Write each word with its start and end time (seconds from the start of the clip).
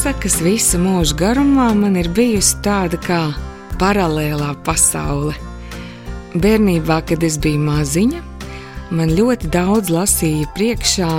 pasakas 0.00 0.38
visu 0.40 0.78
mūžu 0.80 1.12
garumā 1.20 1.66
man 1.76 1.98
ir 2.00 2.06
bijusi 2.16 2.56
tāda 2.64 2.96
kā 3.04 3.18
paralēlā 3.76 4.54
pasaule. 4.64 5.34
Bērnībā, 6.32 6.96
kad 7.04 7.20
es 7.26 7.34
biju 7.36 7.60
maziņa, 7.66 8.22
man 8.96 9.12
ļoti 9.12 9.50
daudz 9.52 9.90
lasīja 9.92 10.46
priekšā 10.56 11.10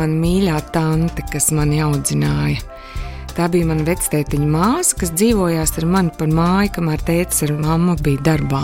man 0.00 0.14
mīļā 0.22 0.62
tante, 0.72 1.26
kas 1.28 1.50
mani 1.52 1.82
audzināja. 1.84 2.62
Tā 3.36 3.50
bija 3.52 3.68
mana 3.68 3.84
vectētiņa 3.90 4.48
māsa, 4.54 4.96
kas 5.02 5.12
dzīvojās 5.12 5.76
ar 5.76 5.88
mani 5.98 6.14
par 6.16 6.32
māju, 6.32 6.72
kamēr 6.78 7.04
tēvs 7.10 7.44
ar 7.44 7.52
mammu 7.58 7.98
bija 8.00 8.24
darbā. 8.30 8.62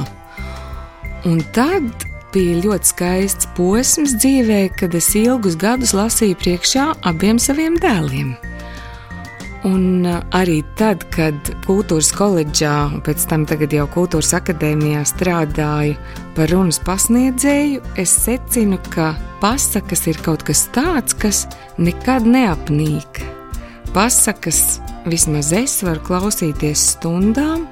Un 1.28 1.44
tad 1.52 2.06
bija 2.32 2.56
ļoti 2.64 2.94
skaists 2.94 3.52
posms 3.58 4.16
dzīvē, 4.16 4.62
kad 4.80 4.96
es 4.96 5.12
ilgus 5.12 5.60
gadus 5.60 5.92
lasīju 5.98 6.40
priekšā 6.40 6.88
abiem 7.12 7.42
saviem 7.50 7.76
dēliem. 7.84 8.32
Un 9.62 10.02
uh, 10.02 10.18
arī 10.34 10.58
tad, 10.74 11.04
kad 11.14 11.36
kultūras 11.62 12.08
koledžā, 12.18 12.74
un 12.96 13.02
pēc 13.06 13.26
tam 13.30 13.44
jau 13.46 13.84
kultūras 13.94 14.32
akadēmijā 14.34 15.04
strādāju 15.06 15.94
par 16.34 16.50
runas 16.50 16.80
pasniedzēju, 16.82 17.82
es 17.94 18.10
secinu, 18.10 18.80
ka 18.90 19.14
pasakas 19.40 20.08
ir 20.10 20.18
kaut 20.24 20.42
kas 20.42 20.66
tāds, 20.74 21.14
kas 21.14 21.46
nekad 21.78 22.26
neapnīk. 22.26 23.22
Pasakas 23.94 24.80
vismaz 25.06 25.52
es 25.52 25.82
varu 25.82 26.00
klausīties 26.00 26.96
stundām 26.96 27.68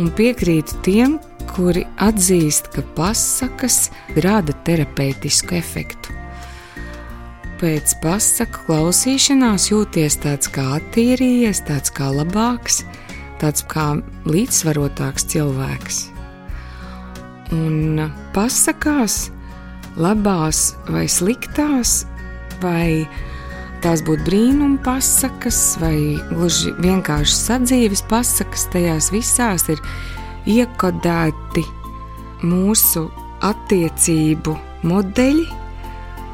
un 0.00 0.08
piekrītu 0.16 0.80
tiem, 0.80 1.20
kuri 1.52 1.84
atzīst, 2.00 2.72
ka 2.72 2.80
pasakas 2.96 3.90
rada 4.16 4.56
terapeitisku 4.64 5.60
efektu 5.60 6.21
pēc 7.62 7.92
pasaku 8.02 8.64
klausīšanās 8.66 9.68
jūties 9.70 10.16
tāds 10.24 10.50
kā 10.50 10.64
attīrījies, 10.80 11.60
tāds 11.68 11.92
kā 11.94 12.08
labāks, 12.10 12.80
tāds 13.38 13.62
kā 13.70 13.92
līdzsvarotāks 14.26 15.28
cilvēks. 15.30 16.00
Un 17.54 18.02
pasakās, 18.34 19.28
labās 19.94 20.72
vai 20.90 21.04
sliktās, 21.06 22.02
vai 22.64 23.06
tās 23.84 24.02
būtu 24.06 24.26
brīnuma 24.26 24.82
pasakas, 24.82 25.62
vai 25.82 26.18
gluži 26.32 26.74
vienkārši 26.82 27.38
sadzīves 27.44 28.02
pasakas, 28.10 28.66
tajās 28.74 29.12
visās 29.14 29.68
ir 29.70 29.82
iekodēti 30.50 31.66
mūsu 32.42 33.06
attiecību 33.46 34.58
modeļi, 34.88 35.61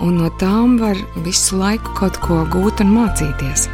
un 0.05 0.19
no 0.21 0.31
tām 0.41 0.79
var 0.81 0.99
visu 1.25 1.59
laiku 1.59 1.95
kaut 1.99 2.19
ko 2.23 2.43
gūt 2.53 2.83
un 2.85 2.95
mācīties. 2.95 3.67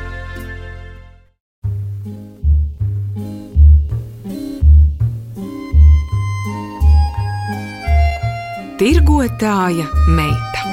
Tirgotāja 8.80 9.86
meita. 10.16 10.64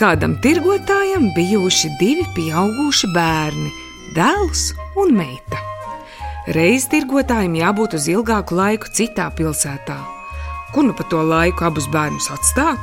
Kādam 0.00 0.38
tirgotājam 0.40 1.28
bijuši 1.36 1.92
divi 2.00 2.24
pieauguši 2.34 3.12
bērni, 3.14 3.72
dēls 4.16 4.70
un 4.98 5.12
meita. 5.18 5.59
Reiz 6.50 6.88
tirgotājiem 6.90 7.52
jābūt 7.60 7.92
uz 7.94 8.08
ilgāku 8.10 8.56
laiku 8.58 8.88
citā 8.90 9.28
pilsētā. 9.38 9.94
Kur 10.74 10.82
nu 10.82 10.94
pa 10.98 11.04
to 11.06 11.20
laiku 11.22 11.62
abus 11.68 11.86
bērnus 11.92 12.26
atstāt? 12.34 12.80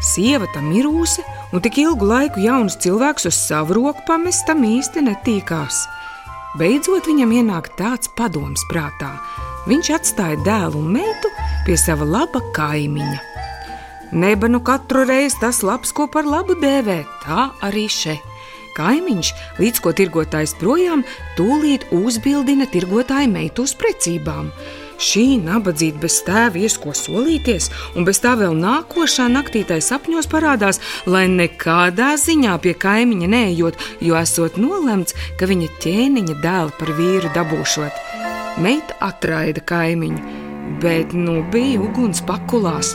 Sieva 0.00 0.48
tam 0.54 0.70
ir 0.72 0.88
ūse, 0.88 1.20
un 1.52 1.60
tik 1.60 1.76
ilgu 1.82 2.08
laiku 2.08 2.40
jaunus 2.40 2.78
cilvēkus 2.80 3.28
uz 3.28 3.36
savu 3.36 3.76
roku 3.76 4.00
pamest 4.08 4.46
tam 4.48 4.64
īsti 4.64 5.02
netīkās. 5.10 5.82
Beidzot 6.56 7.10
viņam 7.10 7.34
ienāk 7.36 7.68
tāds 7.76 8.08
padoms 8.16 8.64
prātā. 8.70 9.10
Viņš 9.68 9.90
atstāja 9.98 10.40
dēlu 10.46 10.80
un 10.80 10.94
meitu 10.96 11.32
pie 11.66 11.76
sava 11.76 12.06
laba 12.08 12.40
kaimiņa. 12.56 13.20
Neba 14.16 14.48
nu 14.48 14.62
katru 14.64 15.04
reizi 15.04 15.36
tas 15.42 15.60
labs, 15.66 15.92
ko 15.92 16.08
par 16.08 16.24
labu 16.24 16.56
dēvē, 16.64 17.02
tā 17.26 17.50
arī 17.66 17.90
šeit. 17.92 18.35
Kaimiņš, 18.76 19.32
līdz 19.60 19.82
ko 19.84 19.92
tirgotājs 19.96 20.56
projām, 20.60 21.04
tūlīt 21.38 21.88
uzbildina 21.96 22.68
tirgotāju 22.70 23.30
meitu 23.32 23.64
uz 23.66 23.74
precībām. 23.78 24.50
Šī 24.96 25.36
nabadzība 25.44 26.06
bez 26.06 26.22
tēva 26.24 26.62
ies 26.62 26.78
ko 26.80 26.94
solīties, 26.96 27.68
un 27.96 28.06
bez 28.08 28.22
tā 28.24 28.32
vēl 28.40 28.56
nākošā 28.56 29.26
naktītai 29.32 29.82
sapņos 29.84 30.28
parādās, 30.32 30.80
lai 31.04 31.26
nekādā 31.28 32.14
ziņā 32.20 32.56
pie 32.64 32.72
kaimiņa 32.80 33.28
neejot, 33.34 33.76
jo 34.00 34.16
esot 34.16 34.56
nolemts, 34.60 35.16
ka 35.36 35.50
viņa 35.52 35.68
ķēniņa 35.84 36.40
dēlu 36.40 36.74
par 36.80 36.96
vīru 36.96 37.32
dabūšot. 37.36 38.02
Meita 38.64 38.96
atraida 39.04 39.60
kaimiņu 39.68 40.45
bet 40.82 41.14
nu 41.16 41.40
bija 41.52 41.80
uguns 41.84 42.22
pakulās. 42.26 42.94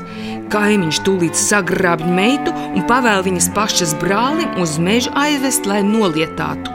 Kaimiņš 0.52 1.02
tūlīt 1.06 1.40
sagrābj 1.40 2.09
meitu 2.12 2.53
un 2.75 2.86
pavēl 2.90 3.25
viņas 3.28 3.50
pašas 3.56 3.96
brālim 4.02 4.59
uz 4.62 4.78
mežu 4.81 5.14
aizvest, 5.18 5.69
lai 5.69 5.81
nolietātu. 5.88 6.74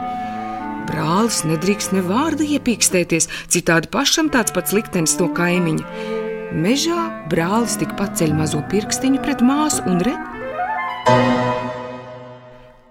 Brālis 0.87 1.41
nedrīkst 1.43 1.93
ne 1.95 2.01
vārdu 2.05 2.47
iepīkstēties, 2.47 3.27
citādi 3.51 3.91
pašam 3.91 4.31
tāds 4.31 4.55
pats 4.55 4.73
liktenis 4.75 5.17
no 5.19 5.27
kaimiņa. 5.35 6.15
Mežā 6.57 7.09
brālis 7.27 7.75
tik 7.81 7.91
paceļ 7.99 8.31
mazo 8.37 8.63
pirkstiņu 8.71 9.19
pret 9.25 9.43
māsu 9.43 9.83
un 9.91 9.99
re. 10.07 10.15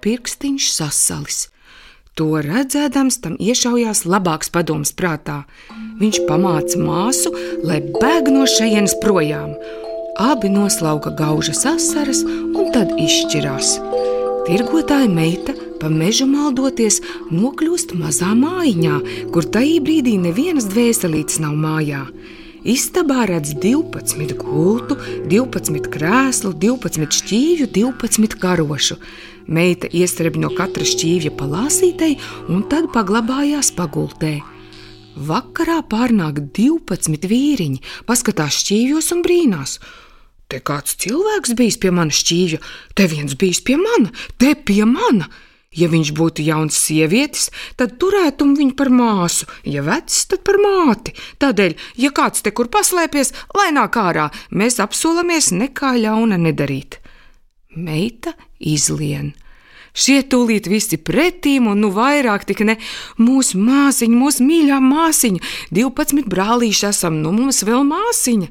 Pirkstiņš 0.05 0.72
sasalis. 0.76 1.47
To 2.16 2.38
redzēdams, 2.41 3.19
tam 3.21 3.34
iešaujās 3.37 4.06
labāks 4.09 4.49
padoms 4.49 4.94
prātā. 4.97 5.43
Viņš 6.00 6.22
pamāca 6.25 6.78
māsu, 6.81 7.28
lai 7.60 7.82
bēg 7.84 8.31
no 8.32 8.47
šejienes 8.49 8.94
projām. 9.03 9.53
Abi 10.16 10.49
noslauka 10.49 11.12
gauža 11.19 11.53
asaras 11.75 12.22
un 12.25 12.72
tad 12.72 12.94
izšķirās. 12.97 13.75
Tirgotāja 14.49 15.10
meita, 15.12 15.53
pa 15.76 15.91
mežu 15.93 16.25
maldoties, 16.31 17.03
nokļūst 17.28 17.93
mazā 18.00 18.32
mājiņā, 18.32 18.97
kur 19.37 19.44
tajā 19.53 19.82
brīdī 19.84 20.16
nevienas 20.22 20.71
dvēselītes 20.72 21.43
nav 21.44 21.53
mājā. 21.60 22.06
Istabā 22.66 23.28
redz 23.31 23.53
12 23.62 24.32
gultu, 24.41 24.97
12 25.31 25.87
krēslu, 25.87 26.50
12 26.50 27.15
šķīvju, 27.15 27.69
12 27.71 28.34
karošu. 28.43 28.97
Meita 29.47 29.87
iestrēb 29.87 30.34
no 30.43 30.50
katra 30.50 30.82
šķīvja 30.82 31.31
palāsītei 31.38 32.16
un 32.50 32.65
tad 32.66 32.88
paglabājās 32.91 33.71
pagultē. 33.76 34.41
Vakarā 35.15 35.78
pārnāk 35.87 36.43
12 36.59 37.31
vīriņi, 37.31 37.84
paskatās 38.10 38.59
šķīvjos 38.65 39.15
un 39.15 39.22
brīnās. 39.22 39.78
Te 40.50 40.59
kāds 40.59 40.99
cilvēks 41.06 41.55
bijis 41.55 41.78
pie 41.78 41.94
manas 41.94 42.19
šķīvja, 42.25 42.59
te 42.99 43.06
viens 43.15 43.38
bijis 43.38 43.62
pie 43.62 43.78
mana, 43.78 44.10
te 44.43 44.56
pie 44.59 44.82
mana. 44.91 45.31
Ja 45.76 45.91
viņš 45.92 46.12
būtu 46.16 46.44
jauns 46.47 46.78
sievietis, 46.81 47.50
tad 47.76 47.98
turētu 48.00 48.48
viņu 48.56 48.76
par 48.78 48.88
māsu, 48.88 49.48
ja 49.69 49.84
vecs, 49.84 50.25
tad 50.31 50.44
par 50.47 50.56
māti. 50.62 51.12
Tādēļ, 51.42 51.76
ja 52.00 52.12
kāds 52.16 52.41
te 52.44 52.53
kur 52.56 52.70
paslēpies, 52.72 53.34
lai 53.59 53.72
nāk 53.76 53.98
ārā, 54.00 54.31
mēs 54.50 54.81
apsolamies 54.81 55.53
nekā 55.53 55.97
ļauna 56.00 56.41
nedarīt 56.41 57.00
meita 57.76 58.32
izlien. 58.59 59.34
Šie 59.97 60.20
tūlīt 60.28 60.69
visi 60.69 60.99
pretīm, 61.00 61.70
un 61.73 61.81
nu 61.81 61.90
vairāk 61.94 62.44
tik 62.49 62.61
ne 62.69 62.76
mūsu 63.20 63.61
māsiņa, 63.61 64.17
mūsu 64.17 64.44
mīļā 64.44 64.81
māsiņa, 64.84 65.52
12 65.72 66.29
brālīši 66.32 66.90
esam, 66.90 67.22
nu 67.25 67.32
mums 67.37 67.62
vēl 67.64 67.87
māsiņa. 67.88 68.50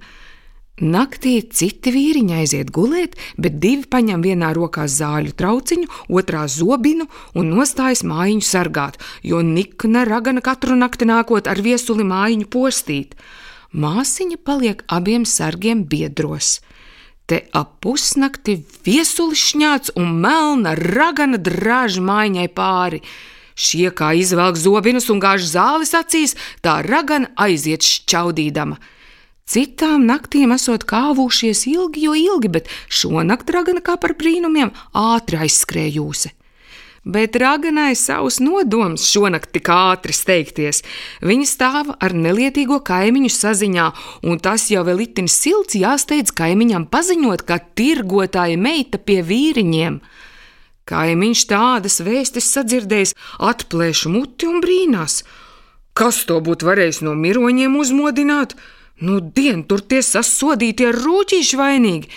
Naktī 0.75 1.37
citi 1.55 1.87
vīriņi 1.87 2.33
aiziet 2.35 2.71
gulēt, 2.75 3.13
bet 3.39 3.61
divi 3.63 3.85
paņem 3.87 4.19
vienā 4.19 4.49
rokā 4.51 4.89
zāļu 4.91 5.31
trauciņu, 5.31 5.87
otrā 6.11 6.49
zobinu 6.51 7.05
un 7.31 7.47
nostājas 7.47 8.01
mājiņu 8.03 8.43
sargāt, 8.43 8.97
jo 9.23 9.39
nikna 9.39 10.03
ragana 10.03 10.41
katru 10.43 10.75
nakti 10.75 11.07
nākot 11.07 11.47
ar 11.47 11.61
viesuli 11.63 12.03
mājiņu 12.03 12.47
postīt. 12.51 13.15
Māsiņa 13.71 14.35
paliek 14.43 14.83
abiem 14.91 15.23
sargiem 15.23 15.85
biedros. 15.87 16.59
Te 17.25 17.47
ap 17.55 17.79
pusnakti 17.79 18.57
viesulis 18.83 19.45
šņāts 19.53 19.93
un 19.95 20.11
melna 20.19 20.75
ragana 20.75 21.39
drāž 21.39 22.01
maiņai 22.03 22.49
pāri. 22.51 22.99
Šie 23.55 23.95
kā 23.95 24.11
izvelk 24.11 24.59
zobinus 24.59 25.07
un 25.07 25.23
gāž 25.23 25.47
zāles 25.47 25.95
acīs, 25.95 26.35
tā 26.59 26.81
ragana 26.83 27.31
aiziet 27.39 27.79
šķaudīdama. 27.79 28.75
Citām 29.45 30.07
naktīm 30.09 30.55
esot 30.55 30.87
kāvušies 30.89 31.67
ilgi, 31.69 32.07
jo 32.07 32.15
ilgi, 32.17 32.49
bet 32.49 32.71
šonakt 32.89 33.51
ragana 33.53 33.83
kā 33.85 33.93
par 34.01 34.15
brīnumiem 34.17 34.73
ātri 34.97 35.37
aizskrējūsi. 35.45 36.33
bet 37.05 37.35
raganai 37.37 37.93
savus 37.95 38.39
nodomus 38.41 39.05
šonakt 39.05 39.51
tik 39.53 39.69
ātri 39.69 40.13
steigties. 40.17 40.81
Viņa 41.21 41.45
stāv 41.45 41.91
ar 42.01 42.15
nelietīgo 42.17 42.79
kaimiņu 42.81 43.29
saziņā, 43.29 43.87
un 44.25 44.41
tas 44.41 44.65
jau 44.73 44.81
vēl 44.87 45.03
itin 45.05 45.29
silts 45.29 45.77
jāsteidz 45.77 46.33
kaimiņam 46.33 46.87
paziņot, 46.89 47.45
ka 47.45 47.59
tirgotāja 47.77 48.57
meita 48.57 48.97
pie 48.97 49.21
vīriņiem. 49.21 49.99
Kaimiņš 50.89 51.43
tādas 51.49 52.01
vēstis 52.05 52.49
sadzirdējis, 52.57 53.13
atplēš 53.37 54.07
muti 54.09 54.49
un 54.49 54.61
brīnās. 54.65 55.21
Kas 55.93 56.25
to 56.25 56.41
būtu 56.41 56.65
varējis 56.65 57.03
no 57.05 57.13
miroņiem 57.13 57.77
uzmodināt? 57.77 58.57
Nu, 59.03 59.19
dien, 59.19 59.65
tur 59.67 59.81
tie 59.83 59.99
sasodītie 59.99 60.87
rūtīši 60.95 61.57
vainīgi, 61.59 62.11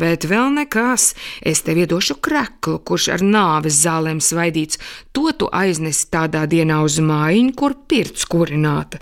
bet 0.00 0.24
vēl 0.26 0.48
nekas. 0.56 1.12
Es 1.46 1.62
tev 1.62 1.78
iedošu 1.84 2.16
kreklu, 2.18 2.80
kurš 2.82 3.12
ar 3.14 3.22
nāves 3.22 3.78
zālēm 3.84 4.18
svaidīts. 4.18 4.80
To 5.14 5.30
tu 5.30 5.46
aiznesi 5.54 6.08
tādā 6.10 6.42
dienā 6.50 6.80
uz 6.82 6.98
mājiņu, 6.98 7.54
kur 7.54 7.76
pirts 7.86 8.26
kurināta. 8.26 8.98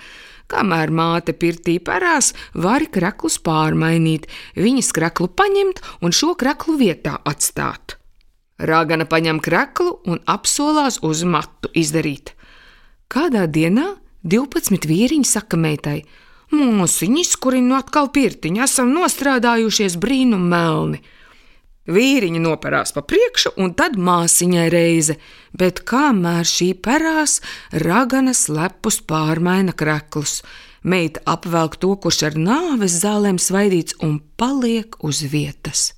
Kamēr 0.53 0.93
māte 0.93 1.33
pirtī 1.33 1.79
parās, 1.81 2.35
vari 2.53 2.91
kreklus 2.93 3.39
pārmainīt, 3.41 4.27
viņas 4.61 4.93
kreklu 4.93 5.31
paņemt 5.33 5.81
un 6.05 6.13
šo 6.13 6.35
kreklu 6.37 6.77
vietā 6.77 7.15
atstāt. 7.25 7.97
Rāgana 8.61 9.07
paņem 9.09 9.41
kreklu 9.41 9.95
un 10.05 10.21
apsolās 10.29 11.01
uz 11.01 11.25
matu 11.25 11.73
izdarīt. 11.73 12.35
Kādā 13.09 13.47
dienā 13.49 13.95
12 14.29 14.85
vīriņi 14.87 15.27
saka 15.27 15.57
meitai: 15.57 16.03
Mūsiņi 16.53 17.23
izkurina 17.25 17.73
no 17.73 17.81
atkal 17.81 18.11
pirtiņa, 18.13 18.67
esam 18.67 18.93
nostrādājušies 18.93 19.97
brīnum 20.01 20.43
melni. 20.53 21.01
Vīriņi 21.89 22.43
noparās 22.45 22.93
pa 22.95 23.03
priekšu, 23.03 23.55
un 23.59 23.73
tad 23.75 23.97
māsiņai 23.99 24.67
reize, 24.71 25.17
bet 25.59 25.81
kamēr 25.89 26.47
šī 26.47 26.69
perās, 26.79 27.41
ragana 27.73 28.37
slepus 28.37 29.01
pārmaina 29.03 29.75
kreklus. 29.75 30.43
Meita 30.85 31.23
apvelk 31.33 31.81
to, 31.83 31.95
kurš 31.97 32.21
ar 32.29 32.39
nāves 32.39 33.01
zālēm 33.01 33.41
svaidīts, 33.41 33.97
un 34.05 34.21
paliek 34.37 34.99
uz 35.03 35.25
vietas. 35.33 35.91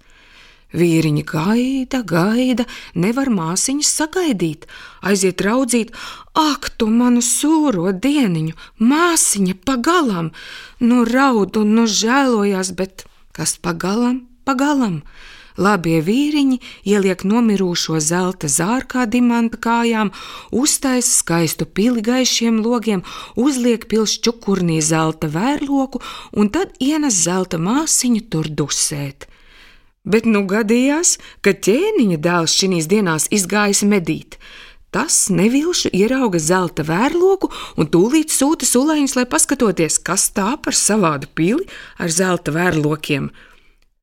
Vīriņi 0.74 1.22
gaida, 1.30 2.00
gaida, 2.02 2.64
nevar 2.98 3.30
māsiņas 3.30 3.90
sagaidīt, 4.00 4.66
aiziet 5.06 5.42
raudzīt, 5.46 5.92
ak, 6.34 6.72
tu 6.78 6.88
manu 6.90 7.22
sūro 7.22 7.92
dieniņu, 7.94 8.56
māsiņa 8.82 9.54
pagalam, 9.68 10.32
nu 10.82 11.04
raud 11.06 11.60
un 11.60 11.76
nu 11.78 11.84
žēlojās, 11.86 12.72
bet 12.74 13.06
kas 13.36 13.54
pagalam, 13.62 14.24
pagalam. 14.42 15.04
Labie 15.54 16.00
vīriņi 16.02 16.56
ieliek 16.90 17.20
nomirušo 17.22 18.00
zelta 18.02 18.48
zārkā 18.50 19.04
dimanta 19.06 19.60
kājām, 19.62 20.10
uztaisa 20.50 21.12
skaistu 21.20 21.68
pili 21.70 22.02
gaišiem 22.02 22.58
logiem, 22.64 23.04
uzliek 23.38 23.86
pils 23.86 24.16
čukurnī 24.18 24.80
zelta 24.82 25.30
vērloku 25.30 26.02
un 26.34 26.50
tad 26.50 26.74
ienes 26.82 27.22
zelta 27.28 27.62
māsiņu 27.62 28.26
tur 28.34 28.50
dusēt. 28.50 29.28
Bet 30.04 30.26
nu 30.28 30.44
gadījās, 30.44 31.16
ka 31.40 31.54
ķēniņa 31.56 32.20
dēls 32.20 32.54
šīs 32.60 32.88
dienās 32.90 33.28
izgājis 33.32 33.84
medīt. 33.88 34.36
Tas 34.94 35.26
nevilšu 35.32 35.90
ierauga 35.96 36.38
zelta 36.38 36.84
vērloku 36.86 37.48
un 37.80 37.88
tūlīt 37.90 38.30
sūta 38.30 38.68
sulēņus, 38.68 39.16
lai 39.18 39.24
paskatoties, 39.26 39.96
kas 39.98 40.28
tā 40.36 40.52
par 40.62 40.76
savādu 40.76 41.26
pili 41.34 41.64
ar 41.98 42.12
zelta 42.12 42.54
vērlokiem. 42.54 43.32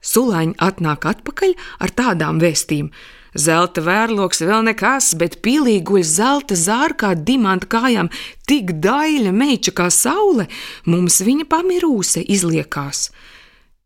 Sulēņi 0.01 0.57
atnāk 0.57 1.06
atpakaļ 1.13 1.53
ar 1.86 1.94
tādām 1.95 2.42
vēstīm. 2.42 2.89
Zelta 3.38 3.80
vērloks 3.86 4.42
vēl 4.44 4.65
nekas, 4.68 5.13
bet 5.15 5.38
pilī 5.45 5.77
guļ 5.88 6.03
zelta 6.03 6.57
zārkā 6.59 7.13
dimanta 7.15 7.69
kājām, 7.71 8.09
tik 8.50 8.74
daļa 8.83 9.31
meiča 9.31 9.71
kā 9.77 9.88
saule, 9.94 10.50
mums 10.83 11.21
viņa 11.24 11.48
pamirūse 11.48 12.25
izliekās. 12.25 13.07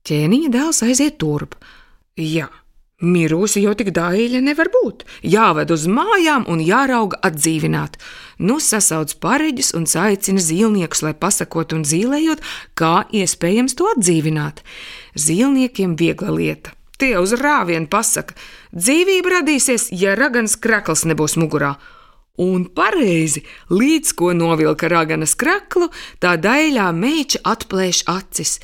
Ķēniņa 0.08 0.50
dēls 0.56 0.82
aiziet 0.88 1.20
turp. 1.22 1.54
Jā, 2.16 2.46
mirusi 3.04 3.60
jau 3.66 3.74
tik 3.76 3.90
dāļa 3.92 4.40
nevar 4.40 4.70
būt. 4.72 5.02
Jāved 5.28 5.72
uz 5.76 5.84
mājām 5.92 6.46
un 6.48 6.62
jārauga 6.64 7.20
atdzīvināt. 7.28 7.98
Nu 8.40 8.62
sasauc 8.64 9.12
pareģis 9.20 9.74
un 9.76 9.84
aicina 9.84 10.40
zīlniekus, 10.40 11.02
lai 11.04 11.12
pasakot 11.12 11.76
un 11.76 11.84
zīlējot, 11.84 12.40
kā 12.74 13.04
iespējams 13.12 13.76
to 13.76 13.90
atdzīvināt. 13.98 14.64
Zīlniekiem 15.20 15.98
viegla 16.00 16.32
lieta. 16.32 16.72
Tie 16.96 17.18
uz 17.20 17.36
rāvienu 17.36 17.92
pasaka, 17.92 18.32
dzīvība 18.72 19.42
radīsies, 19.42 19.90
ja 19.92 20.16
ragans 20.16 20.56
krakls 20.56 21.04
nebūs 21.04 21.36
mugurā. 21.36 21.76
Un 22.40 22.64
pareizi, 22.72 23.44
līdz 23.68 24.16
ko 24.16 24.32
novilka 24.32 24.88
raganas 24.88 25.36
kraklu, 25.36 25.92
tā 26.24 26.38
daļā 26.40 26.88
meiča 26.96 27.44
atplēš 27.44 28.06
acis. 28.08 28.62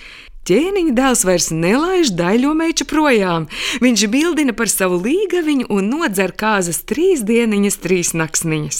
Ķēniņa 0.49 0.93
dēls 0.97 1.21
vairs 1.27 1.51
nelaiž 1.53 2.15
daļo 2.17 2.55
meču 2.57 2.87
projām. 2.89 3.45
Viņš 3.83 4.05
bildina 4.09 4.55
par 4.57 4.71
savu 4.73 4.97
līgaviņu 5.03 5.67
un 5.69 5.91
nodzer 5.93 6.33
kāzas 6.33 6.81
trīs 6.89 7.21
dieniņas, 7.27 7.77
trīs 7.83 8.15
naksniņas. 8.17 8.79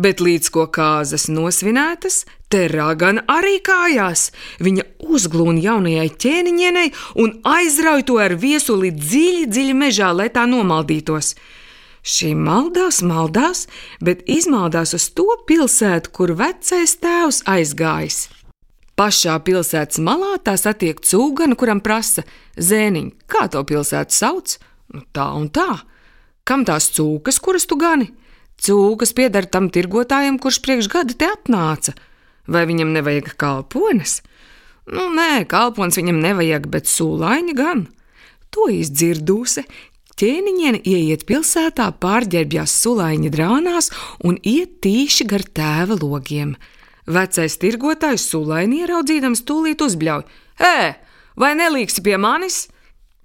Bet 0.00 0.18
līdz 0.24 0.50
ko 0.50 0.64
kāzas 0.72 1.28
nosvinētas, 1.30 2.24
te 2.50 2.64
ragana 2.72 3.22
arī 3.30 3.60
kājās. 3.62 4.30
Viņa 4.58 4.86
uzglūna 5.06 5.62
jaunajai 5.62 6.08
ķēniņienei 6.24 6.90
un 7.22 7.36
aizrauj 7.46 8.08
to 8.10 8.18
ar 8.18 8.34
viesuli 8.34 8.90
dziļi, 8.96 9.46
dziļi 9.46 9.78
mežā, 9.84 10.10
lai 10.16 10.26
tā 10.34 10.48
nomaldītos. 10.50 11.36
Šī 12.02 12.32
maldās, 12.34 13.02
maldās, 13.06 13.66
bet 14.02 14.24
izmaldās 14.26 14.96
uz 14.96 15.10
to 15.14 15.28
pilsētu, 15.46 16.10
kur 16.16 16.34
vecais 16.34 16.96
tēvs 16.98 17.44
aizgājis. 17.46 18.24
Pašā 19.00 19.38
pilsētas 19.40 19.96
malā 20.04 20.34
tā 20.44 20.58
satiek 20.60 20.98
cūganu, 21.00 21.56
kuram 21.56 21.78
prasa: 21.80 22.20
Zēniņ, 22.60 23.06
kā 23.32 23.46
to 23.48 23.62
pilsētu 23.64 24.12
sauc? 24.12 24.58
Nu, 24.92 25.06
tā 25.16 25.24
un 25.38 25.46
tā. 25.48 25.70
Kam 26.44 26.66
tās 26.68 26.90
cūkas, 26.92 27.38
kuras 27.40 27.64
tu 27.64 27.78
gani? 27.80 28.10
Cūkas 28.60 29.14
pieder 29.16 29.46
tam 29.48 29.70
tirgotājam, 29.72 30.36
kurš 30.36 30.58
priekš 30.60 30.90
gada 30.92 31.16
te 31.16 31.30
atnāca. 31.32 31.94
Vai 32.44 32.66
viņam 32.68 32.92
nevajag 32.92 33.30
kalpones? 33.40 34.18
Nu, 34.84 35.06
nē, 35.14 35.46
kalpons 35.48 35.96
viņam 35.96 36.18
nevajag, 36.20 36.66
bet 36.68 36.90
sūlaini 36.90 37.54
gan. 37.56 37.86
To 38.52 38.66
izdzirdūse, 38.68 39.64
ķēniņiene 40.20 40.82
ieiet 40.84 41.24
pilsētā, 41.24 41.88
pārģērbjās 42.04 42.76
sulaiņa 42.82 43.32
drānās 43.32 43.88
un 44.28 44.36
iet 44.44 44.82
tīši 44.84 45.24
gar 45.30 45.46
tēva 45.56 45.96
logiem. 46.02 46.52
Vecais 47.10 47.56
tirgotājs 47.58 48.28
sulaini 48.30 48.84
ieraudzījams 48.84 49.42
tūlīt 49.48 49.82
uzbļauj: 49.82 50.22
Ē, 50.62 50.78
vai 51.40 51.52
nelīksi 51.58 52.04
pie 52.06 52.16
manis? 52.20 52.68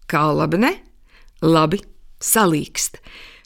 Kā 0.10 0.25
labi, 0.34 0.62
ne? 0.62 0.74
Labi, 1.46 1.82
salīkst. 2.22 3.01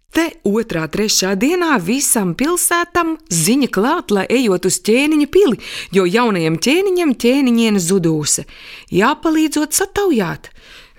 Te 0.10 0.25
otrā, 0.48 0.88
trešā 0.89 1.36
dienā 1.38 1.75
visam 1.86 2.31
pilsētam 2.38 3.13
ziņa 3.29 3.69
klāt, 3.75 4.13
lai 4.15 4.25
ejot 4.39 4.65
uz 4.65 4.79
ķēniņa 4.88 5.27
pili, 5.29 5.60
jo 5.93 6.08
jaunajam 6.10 6.58
ķēniņam 6.58 7.13
ķēniņiene 7.22 7.84
zudūse. 7.84 8.48
Jāpalīdzot 8.96 9.77
sataujāt. 9.77 10.50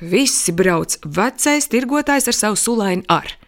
Visi 0.01 0.55
brauc, 0.57 0.95
vecais 1.05 1.67
tirgotājs 1.73 2.31
ar 2.31 2.39
savu 2.39 2.61
sulaini 2.61 3.05
ar. 3.11 3.40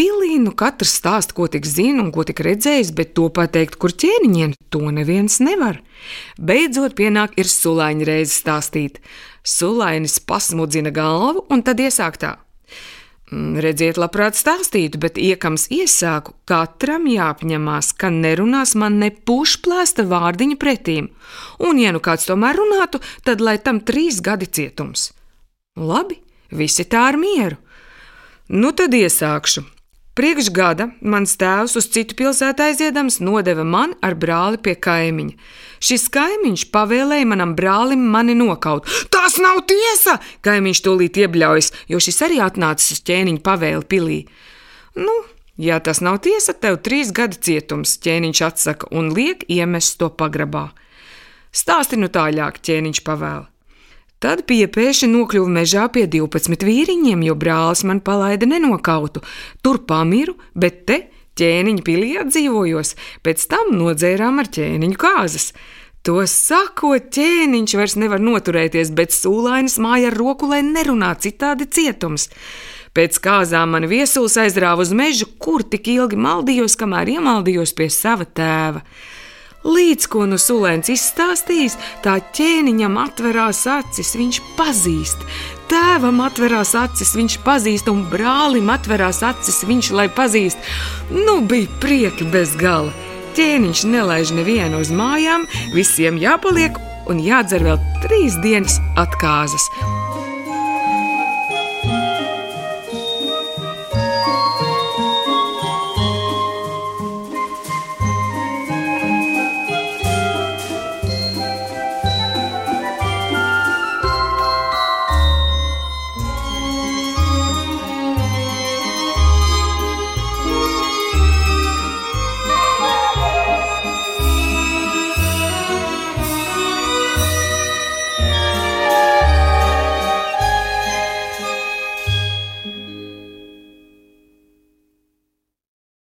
Pilī 0.00 0.38
nu 0.40 0.54
katrs 0.56 0.94
stāsta, 0.96 1.34
ko 1.36 1.44
tik 1.52 1.66
zina 1.68 2.00
un 2.00 2.06
ko 2.14 2.22
tik 2.24 2.38
redzējis, 2.40 2.94
bet 2.96 3.10
to 3.18 3.26
pateikt, 3.36 3.74
kur 3.76 3.92
ķēniņiem, 3.92 4.54
to 4.72 4.80
neviens 4.96 5.34
nevar. 5.44 5.82
Beidzot, 6.40 6.94
pienāk 6.96 7.34
ir 7.36 7.48
sulāņa 7.52 8.06
reize 8.08 8.32
stāstīt. 8.32 9.02
Sulainis 9.44 10.14
pasmudzina 10.24 10.88
galvu 10.96 11.42
un 11.52 11.60
tad 11.66 11.82
iesāk 11.84 12.16
tā. 12.22 12.30
Mm, 13.28 13.58
redziet, 13.60 13.98
labprāt 14.00 14.38
stāstītu, 14.40 15.02
bet 15.02 15.20
iekams 15.20 15.66
iesāku, 15.68 16.32
katram 16.48 17.04
jāapņemās, 17.10 17.90
ka 18.00 18.08
nerunās 18.14 18.72
man 18.80 18.96
ne 19.02 19.10
pušplēsta 19.12 20.06
vārdiņa 20.08 20.56
pretīm, 20.64 21.10
un, 21.68 21.82
ja 21.82 21.92
nu 21.92 22.00
kāds 22.00 22.24
tomēr 22.30 22.56
runātu, 22.56 23.02
tad 23.28 23.44
lai 23.44 23.58
tam 23.60 23.82
trīs 23.84 24.22
gadi 24.24 24.48
cietums. 24.48 25.10
Labi, 25.76 26.16
visi 26.56 26.88
tā 26.88 27.04
ar 27.10 27.20
mieru. 27.20 27.60
Nu 28.48 28.72
tad 28.72 28.96
iesākšu. 28.96 29.66
Priekš 30.20 30.50
gada 30.52 30.90
mans 31.00 31.32
tēvs 31.40 31.78
uz 31.80 31.86
citu 31.88 32.12
pilsētu 32.18 32.60
aiziedams 32.60 33.22
nodeva 33.24 33.62
man 33.64 33.94
ar 34.04 34.12
brāli 34.20 34.58
pie 34.60 34.74
kaimiņa. 34.76 35.32
Šis 35.80 36.02
kaimiņš 36.12 36.66
pavēlēja 36.74 37.28
manam 37.30 37.54
brālim 37.56 38.02
mani 38.12 38.34
nokaut. 38.36 38.84
Tas 39.08 39.38
nav 39.40 39.62
tiesa! 39.70 40.18
Kaimiņš 40.44 40.82
tūlīt 40.84 41.22
iebļaujas, 41.22 41.72
jo 41.88 42.02
šis 42.04 42.20
arī 42.26 42.42
atnācis 42.44 42.98
uz 42.98 43.00
ķēniņa 43.08 43.40
pavēli 43.46 43.88
pilī. 43.88 44.18
Nu, 45.00 45.14
ja 45.56 45.80
tas 45.80 46.02
nav 46.04 46.20
tiesa, 46.26 46.52
tev 46.52 46.76
trīs 46.84 47.14
gadi 47.16 47.40
cietums, 47.40 47.96
ķēniņš 48.04 48.42
atsaka 48.50 48.92
un 48.92 49.14
liek 49.16 49.48
iemest 49.48 49.96
to 50.02 50.12
pagrabā. 50.12 50.66
Stāsti 51.48 51.96
nu 51.96 52.12
tālāk, 52.12 52.60
ķēniņš 52.60 53.00
pavēla. 53.08 53.48
Tad 54.20 54.42
piepēši 54.44 55.08
nokļuva 55.08 55.48
mežā 55.48 55.86
pie 55.92 56.04
12 56.12 56.66
vīriņiem, 56.68 57.22
jo 57.24 57.34
brālis 57.40 57.80
man 57.88 58.02
palaida 58.04 58.44
nenokautu. 58.44 59.22
Tur 59.64 59.80
pamiru, 59.88 60.34
bet 60.52 60.82
te 60.90 60.98
ķēniņa 61.40 61.84
pilī 61.86 62.10
atdzīvojos, 62.20 62.96
pēc 63.24 63.46
tam 63.48 63.72
nodzērām 63.78 64.42
ar 64.42 64.50
ķēniņu 64.52 64.98
kāzas. 65.00 65.54
To 66.04 66.20
sakot, 66.28 67.08
ķēniņš 67.12 67.76
vairs 67.76 67.96
nevar 68.00 68.20
noturēties, 68.24 68.92
bet 68.96 69.12
sūlainis 69.16 69.78
māja 69.80 70.08
ar 70.12 70.16
roku, 70.20 70.48
lai 70.52 70.60
nerunā 70.64 71.14
citādi 71.20 71.68
cietums. 71.68 72.28
Pēc 72.96 73.20
kāzām 73.24 73.72
man 73.76 73.88
viesulis 73.88 74.36
aizrāva 74.40 74.84
uz 74.84 74.92
mežu, 74.96 75.28
kur 75.40 75.64
tik 75.64 75.88
ilgi 75.92 76.20
maldījos, 76.20 76.76
kamēr 76.80 77.12
iemaldījos 77.16 77.72
pie 77.78 77.88
sava 77.92 78.28
tēva. 78.28 78.84
Līdz 79.60 80.06
ko 80.08 80.24
nu 80.24 80.38
sulēns 80.40 80.88
izstāstījis, 80.88 81.74
tā 82.00 82.14
ķēniņam 82.32 82.96
atverās 83.02 83.66
acis, 83.68 84.14
viņš 84.16 84.40
pazīst. 84.56 85.26
Tēvam 85.68 86.22
atverās 86.24 86.72
acis, 86.80 87.12
viņš 87.18 87.36
pazīst, 87.44 87.92
un 87.92 88.06
brālim 88.08 88.72
atverās 88.72 89.20
acis, 89.26 89.60
viņš 89.68 89.92
lai 90.00 90.08
pazīst. 90.16 90.72
Nu 91.12 91.42
bija 91.44 91.68
prieki 91.84 92.30
bez 92.32 92.56
gala. 92.56 92.96
Ķēniņš 93.36 93.86
nelaiž 93.92 94.32
nevienu 94.40 94.80
uz 94.80 94.90
mājām, 94.96 95.44
visiem 95.76 96.16
jāpaliek 96.18 96.80
un 97.12 97.20
jādzer 97.20 97.68
vēl 97.68 97.80
trīs 98.00 98.40
dienas 98.40 98.80
atkāzes 98.98 99.68